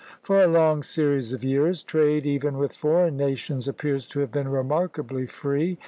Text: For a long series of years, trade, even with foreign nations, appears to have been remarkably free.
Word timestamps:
For 0.23 0.41
a 0.41 0.47
long 0.47 0.81
series 0.81 1.31
of 1.31 1.43
years, 1.43 1.83
trade, 1.83 2.25
even 2.25 2.57
with 2.57 2.75
foreign 2.75 3.17
nations, 3.17 3.67
appears 3.67 4.07
to 4.07 4.19
have 4.21 4.31
been 4.31 4.47
remarkably 4.47 5.27
free. 5.27 5.77